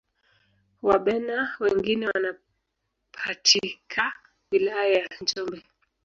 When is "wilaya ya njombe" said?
4.51-5.63